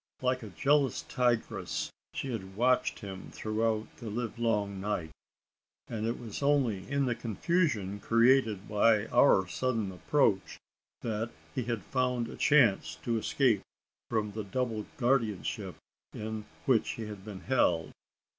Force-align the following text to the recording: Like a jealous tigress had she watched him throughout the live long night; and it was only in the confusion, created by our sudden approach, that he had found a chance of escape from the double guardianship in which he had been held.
Like 0.23 0.41
a 0.41 0.49
jealous 0.49 1.03
tigress 1.03 1.91
had 2.13 2.17
she 2.19 2.35
watched 2.35 3.01
him 3.01 3.29
throughout 3.31 3.97
the 3.97 4.09
live 4.09 4.39
long 4.39 4.79
night; 4.81 5.11
and 5.87 6.07
it 6.07 6.17
was 6.17 6.41
only 6.41 6.89
in 6.89 7.05
the 7.05 7.13
confusion, 7.13 7.99
created 7.99 8.67
by 8.67 9.05
our 9.09 9.47
sudden 9.47 9.91
approach, 9.91 10.57
that 11.01 11.29
he 11.53 11.65
had 11.65 11.83
found 11.83 12.29
a 12.29 12.35
chance 12.35 12.97
of 13.05 13.15
escape 13.15 13.61
from 14.09 14.31
the 14.31 14.43
double 14.43 14.87
guardianship 14.97 15.75
in 16.15 16.45
which 16.65 16.93
he 16.93 17.03
had 17.05 17.23
been 17.23 17.41
held. 17.41 17.91